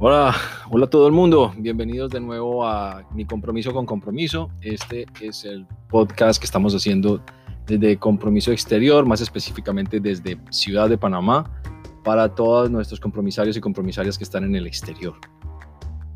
[0.00, 0.32] Hola,
[0.70, 1.52] hola a todo el mundo.
[1.56, 4.48] Bienvenidos de nuevo a Mi Compromiso con Compromiso.
[4.60, 7.20] Este es el podcast que estamos haciendo
[7.66, 11.50] desde Compromiso Exterior, más específicamente desde Ciudad de Panamá,
[12.04, 15.14] para todos nuestros compromisarios y compromisarias que están en el exterior.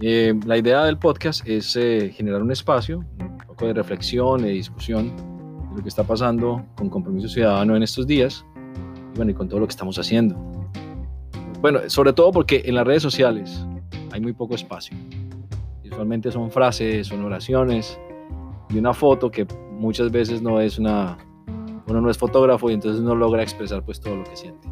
[0.00, 4.54] Eh, la idea del podcast es eh, generar un espacio, un poco de reflexión y
[4.54, 5.16] discusión
[5.70, 8.44] de lo que está pasando con Compromiso Ciudadano en estos días
[9.14, 10.47] y, bueno, y con todo lo que estamos haciendo.
[11.60, 13.66] Bueno, sobre todo porque en las redes sociales
[14.12, 14.96] hay muy poco espacio.
[15.84, 17.98] Usualmente son frases, son oraciones
[18.70, 21.18] y una foto que muchas veces no es una...
[21.88, 24.68] Uno no es fotógrafo y entonces no logra expresar pues todo lo que siente.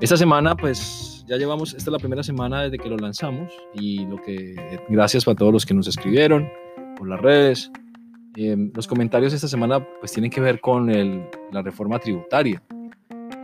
[0.00, 4.04] Esta semana pues ya llevamos, esta es la primera semana desde que lo lanzamos y
[4.06, 4.54] lo que,
[4.90, 6.48] gracias a todos los que nos escribieron
[6.96, 7.72] por las redes.
[8.36, 10.86] Eh, los comentarios esta semana pues tienen que ver con
[11.50, 12.62] la reforma tributaria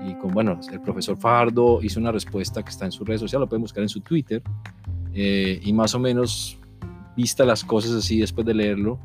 [0.06, 3.40] y con, bueno, el profesor Fajardo hizo una respuesta que está en su red social,
[3.40, 4.42] lo pueden buscar en su Twitter,
[5.12, 6.58] eh, y más o menos
[7.16, 8.98] vista las cosas así después de leerlo,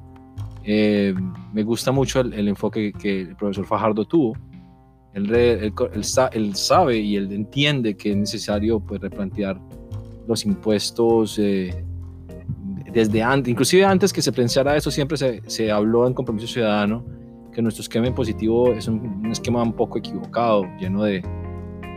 [0.64, 1.14] eh,
[1.53, 4.33] me gusta mucho el, enfoque que el profesor Fajardo tuvo.
[5.14, 9.61] Él, él, sabe y él entiende que es necesario pues, replantear
[10.27, 11.86] los impuestos eh,
[12.92, 17.05] desde antes, inclusive antes que se pensara eso, siempre se, se habló en Compromiso Ciudadano
[17.56, 21.23] que nuestro esquema impositivo es un, esquema un poco equivocado, lleno de,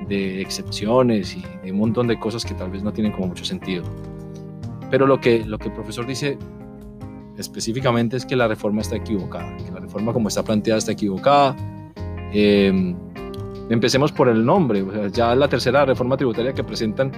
[0.07, 3.45] de, excepciones y de un montón de cosas que tal vez no tienen como mucho
[3.45, 3.83] sentido.
[4.89, 6.39] Pero lo que, lo que el profesor dice
[7.37, 11.57] específicamente es que la reforma está equivocada, que la reforma como está planteada está equivocada.
[12.33, 12.95] Eh,
[13.69, 17.11] empecemos por el nombre, o sea, ya la tercera reforma tributaria que presentan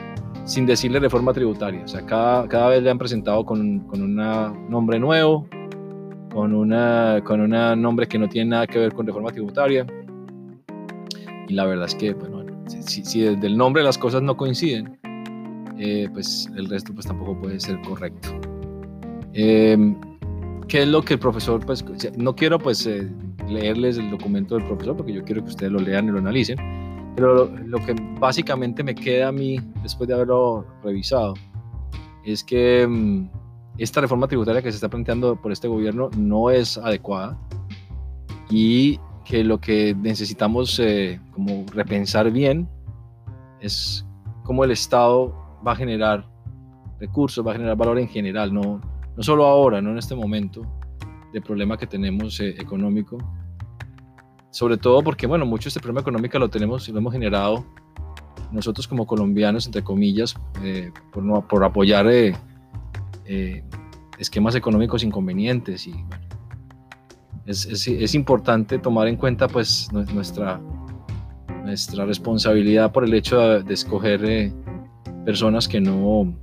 [0.44, 4.16] sin decirle reforma tributaria, o sea, cada, cada vez le han presentado con, con un
[4.68, 5.46] nombre nuevo,
[6.32, 9.86] con una con un nombre que no tiene nada que ver con reforma tributaria.
[11.48, 14.98] Y la verdad es que, bueno, si, si desde el nombre las cosas no coinciden,
[15.78, 18.28] eh, pues el resto pues tampoco puede ser correcto.
[19.32, 19.94] Eh,
[20.68, 21.84] ¿Qué es lo que el profesor, pues
[22.16, 23.10] no quiero pues eh,
[23.48, 26.58] leerles el documento del profesor porque yo quiero que ustedes lo lean y lo analicen,
[27.16, 31.34] pero lo, lo que básicamente me queda a mí después de haberlo revisado
[32.24, 33.28] es que mm,
[33.82, 37.38] esta reforma tributaria que se está planteando por este gobierno no es adecuada
[38.50, 42.68] y que lo que necesitamos eh, como repensar bien
[43.60, 44.06] es
[44.44, 45.34] cómo el Estado
[45.66, 46.28] va a generar
[46.98, 48.82] recursos, va a generar valor en general, no,
[49.16, 50.60] no solo ahora, no en este momento
[51.32, 53.16] de problema que tenemos eh, económico,
[54.50, 57.64] sobre todo porque, bueno, mucho este problema económico lo tenemos y lo hemos generado
[58.52, 62.06] nosotros como colombianos, entre comillas, eh, por, no, por apoyar
[63.32, 63.62] eh,
[64.18, 65.94] esquemas económicos inconvenientes y
[67.46, 70.60] es, importante tomar en cuenta pues nuestra,
[71.62, 74.52] nuestra responsabilidad por el hecho de, escoger eh,
[75.24, 76.34] personas que no,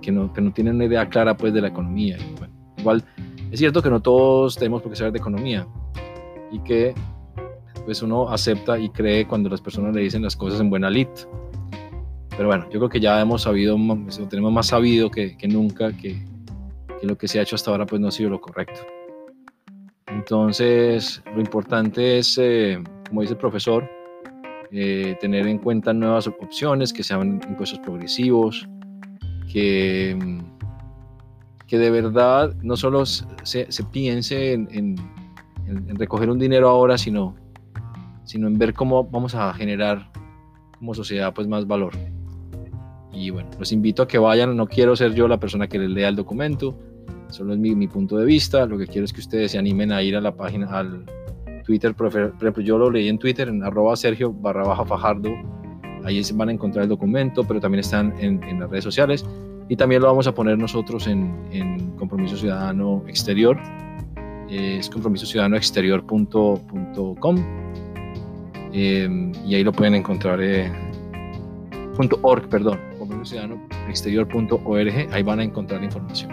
[0.00, 2.16] que no, que, no, tienen una idea clara pues de la economía.
[2.78, 3.02] igual
[3.50, 5.66] es cierto que no todos tenemos por qué saber de economía
[6.52, 6.94] y que
[7.84, 11.08] pues uno acepta y cree cuando las personas le dicen las cosas en buena lid.
[12.36, 13.76] Pero bueno, yo creo que ya hemos sabido,
[14.28, 16.22] tenemos más sabido que, que nunca que,
[17.00, 18.80] que lo que se ha hecho hasta ahora pues no ha sido lo correcto.
[20.06, 23.88] Entonces, lo importante es, eh, como dice el profesor,
[24.72, 28.68] eh, tener en cuenta nuevas opciones, que sean impuestos progresivos,
[29.52, 30.16] que,
[31.66, 34.96] que de verdad no solo se, se piense en, en,
[35.66, 37.36] en, recoger un dinero ahora, sino,
[38.24, 40.10] sino en ver cómo vamos a generar
[40.78, 41.92] como sociedad pues más valor.
[43.16, 45.88] Y bueno, los invito a que vayan, no quiero ser yo la persona que les
[45.88, 46.78] lea el documento,
[47.30, 50.02] solo es mi, punto de vista, lo que quiero es que ustedes se animen a
[50.02, 51.06] ir a la página, al
[51.64, 51.94] Twitter,
[52.62, 55.30] yo lo leí en Twitter, en arroba Sergio barra baja Fajardo,
[56.04, 59.24] ahí van a encontrar el documento, pero también están en, en las redes sociales.
[59.68, 63.58] Y también lo vamos a poner nosotros en, en Compromiso Ciudadano Exterior,
[64.48, 67.36] es compromisociudadanoexterior.com
[68.72, 70.70] eh, y ahí lo pueden encontrar, eh,
[72.22, 72.78] .org, perdón,
[73.88, 76.30] exterior.org, ahí van a encontrar información.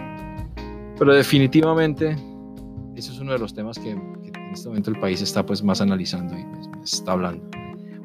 [0.98, 2.16] Pero definitivamente,
[2.94, 5.80] ese es uno de los temas que, en este momento el país está pues más
[5.80, 7.44] analizando y pues, está hablando.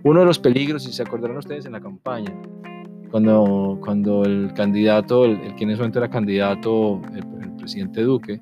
[0.04, 2.33] Uno de los peligros, si se acordarán ustedes en la campaña,
[3.12, 8.39] cuando, cuando el candidato, el, el que en ese momento era candidato, el, presidente Duque,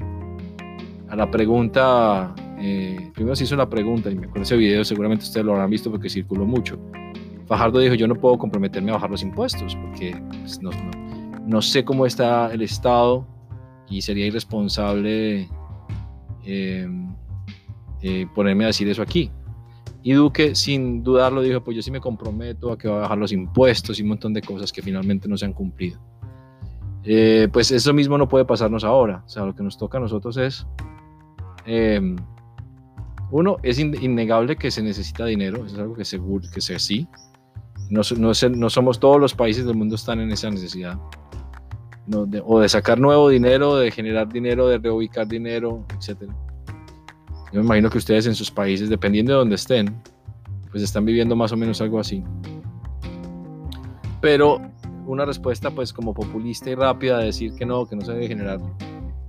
[1.10, 5.26] a la pregunta, eh, primero se hizo la pregunta, y me acuerdo ese video, seguramente
[5.26, 6.80] ustedes lo habrán visto porque circuló mucho,
[7.48, 10.70] Fajardo dijo, yo no puedo comprometerme a bajar los impuestos porque pues, no,
[11.46, 13.26] no, sé cómo está el Estado
[13.90, 15.50] y sería irresponsable
[16.44, 16.88] eh,
[18.02, 19.32] eh, ponerme a decir eso aquí.
[20.04, 23.18] Y Duque, sin dudarlo, dijo, pues yo sí me comprometo a que va a bajar
[23.18, 26.00] los impuestos y un montón de cosas que finalmente no se han cumplido.
[27.04, 29.24] Eh, pues eso mismo no puede pasarnos ahora.
[29.26, 30.68] O sea, lo que nos toca a nosotros es,
[31.66, 32.16] em,
[33.32, 37.08] uno, es innegable que se necesita dinero, es algo que seguro que sea sí.
[37.90, 40.98] No, no, somos todos los países del mundo están en esa necesidad.
[42.44, 46.30] o de sacar nuevo dinero, de generar dinero, de reubicar dinero, etc.
[47.52, 50.02] Yo me imagino que ustedes en sus países, dependiendo de donde estén,
[50.72, 52.24] pues están viviendo más o menos algo así.
[54.22, 54.62] Pero
[55.06, 58.28] una respuesta pues como populista y rápida de decir que no, que no se debe
[58.28, 58.60] generar,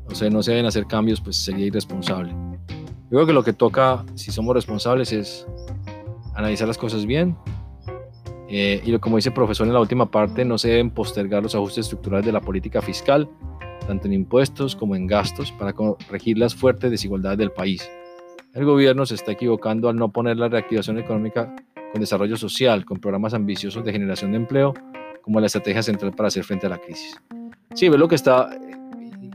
[0.06, 2.32] o sea, no se deben hacer cambios, pues sería irresponsable.
[3.10, 5.46] Yo creo que lo que toca, si somos responsables, es
[6.34, 7.36] analizar las cosas bien.
[8.48, 11.54] Eh, y como dice el profesor en la última parte, no se deben postergar los
[11.54, 13.28] ajustes estructurales de la política fiscal,
[13.86, 17.88] tanto en impuestos como en gastos, para corregir las fuertes desigualdades del país.
[18.54, 21.54] El gobierno se está equivocando al no poner la reactivación económica
[21.92, 24.74] con desarrollo social, con programas ambiciosos de generación de empleo,
[25.22, 27.20] como la estrategia central para hacer frente a la crisis.
[27.74, 28.48] Sí, ve lo que está,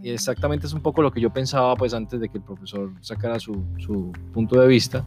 [0.04, 3.40] exactamente es un poco lo que yo pensaba pues antes de que el profesor sacara
[3.40, 5.06] su, su punto de vista,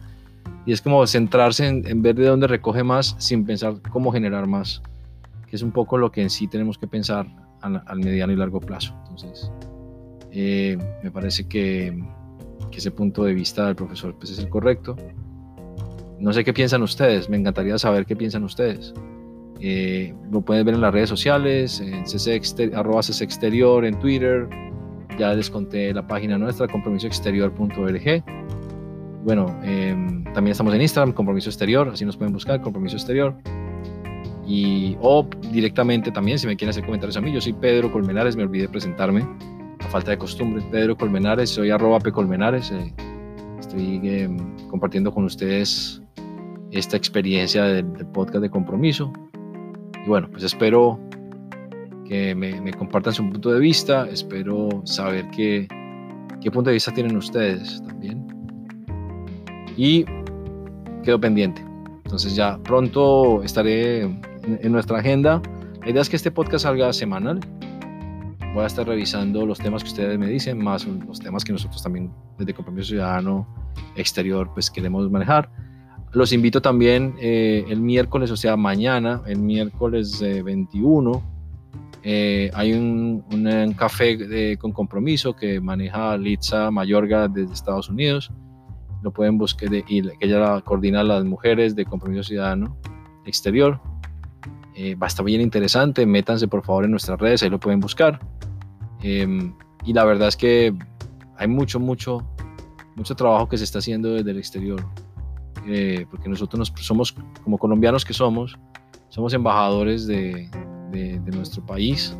[0.67, 4.81] y es como centrarse en, ver de dónde recoge más sin pensar cómo generar más,
[5.49, 7.25] que es un poco lo que en sí tenemos que pensar
[7.61, 8.93] al, mediano y largo plazo.
[9.03, 9.49] Entonces,
[10.29, 11.97] eh, me parece que,
[12.75, 14.95] ese punto de vista del profesor pues, es el correcto.
[16.19, 18.93] No sé qué piensan ustedes, me encantaría saber qué piensan ustedes.
[19.59, 24.47] Eh, lo pueden ver en las redes sociales, en cc exterior, en Twitter.
[25.17, 28.23] Ya les conté la página nuestra, compromisoexterior.org.
[29.27, 33.35] Bueno, em, también estamos en Instagram, Compromiso Exterior, así nos pueden buscar, Compromiso Exterior.
[34.47, 38.37] Y, o directamente también, si me quieren hacer comentarios a mí, yo soy Pedro Colmenares,
[38.37, 39.27] me olvidé presentarme,
[39.81, 42.71] a falta de costumbre, Pedro Colmenares, soy arroba pcolmenares.
[42.71, 42.93] Eh,
[43.59, 44.37] estoy em,
[44.69, 46.01] compartiendo con ustedes
[46.71, 49.11] esta experiencia del podcast de compromiso.
[50.05, 50.97] Y bueno, pues espero
[52.05, 55.67] que me, compartan su punto de vista, espero saber qué,
[56.39, 58.36] qué punto de vista tienen ustedes también.
[59.77, 60.05] Y
[61.03, 61.63] quedo pendiente.
[62.03, 65.41] Entonces ya pronto estaré en, nuestra agenda.
[65.81, 67.39] La idea es que este podcast salga semanal.
[68.53, 71.83] Voy a estar revisando los temas que ustedes me dicen, más los temas que nosotros
[71.83, 73.47] también desde Compromiso Ciudadano
[73.95, 75.49] Exterior pues queremos manejar.
[76.13, 81.21] Los invito también eh, el miércoles, o sea, mañana, el miércoles 21,
[82.03, 83.23] eh, hay un,
[83.77, 88.31] café con compromiso que maneja Litza Mayorga desde Estados Unidos.
[89.03, 92.77] Lo pueden buscar y que ella coordina a las mujeres de Compromiso Ciudadano
[93.25, 93.79] Exterior.
[94.75, 96.05] Eh, va a estar bien interesante.
[96.05, 98.19] Métanse por favor en nuestras redes, ahí lo pueden buscar.
[99.01, 99.53] Em,
[99.85, 100.73] y la verdad es que
[101.37, 102.27] hay mucho, mucho,
[102.95, 104.83] mucho trabajo que se está haciendo desde el exterior.
[105.67, 107.13] Eh, porque nosotros somos,
[107.43, 108.57] como colombianos que somos,
[109.09, 110.49] somos embajadores de,
[111.33, 112.17] nuestro país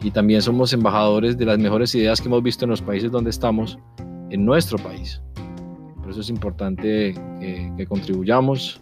[0.00, 3.30] y también somos embajadores de las mejores ideas que hemos visto en los países donde
[3.30, 3.78] estamos,
[4.30, 5.22] en nuestro país.
[6.16, 8.80] Es importante que, contribuyamos,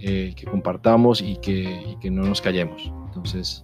[0.00, 2.92] eh, que compartamos y que, y que no nos callemos.
[3.06, 3.62] Entonces,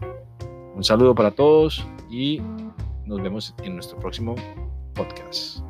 [0.74, 2.40] un saludo para todos y
[3.06, 4.34] nos vemos en nuestro próximo
[4.94, 5.63] podcast.